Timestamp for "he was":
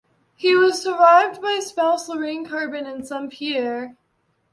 0.35-0.81